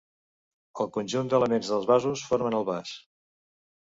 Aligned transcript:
El 0.85 0.89
conjunt 0.95 1.27
d'elements 1.33 1.69
dels 1.73 1.85
vasos 1.91 2.25
formen 2.31 2.57
el 2.61 2.65
vas. 2.73 2.97